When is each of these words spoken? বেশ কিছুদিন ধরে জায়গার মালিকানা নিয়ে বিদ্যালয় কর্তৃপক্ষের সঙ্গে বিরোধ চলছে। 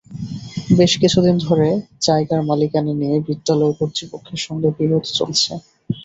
বেশ 0.77 0.91
কিছুদিন 1.01 1.35
ধরে 1.39 1.67
জায়গার 2.01 2.41
মালিকানা 2.49 2.93
নিয়ে 2.93 3.17
বিদ্যালয় 3.27 3.73
কর্তৃপক্ষের 3.79 4.39
সঙ্গে 4.45 4.69
বিরোধ 4.77 5.03
চলছে। 5.17 5.51